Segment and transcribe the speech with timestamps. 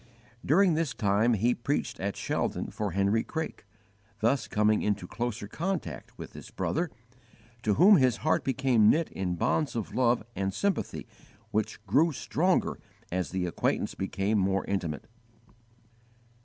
[0.43, 3.67] During this time he preached at Shaldon for Henry Craik,
[4.19, 6.89] thus coming into closer contact with this brother,
[7.61, 11.05] to whom his heart became knit in bonds of love and sympathy
[11.51, 12.79] which grew stronger
[13.11, 15.05] as the acquaintance became more intimate.